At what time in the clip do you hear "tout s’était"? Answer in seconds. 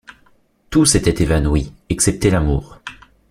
0.71-1.21